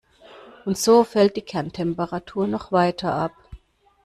[0.65, 3.33] Und so fällt die Kerntemperatur noch weiter ab.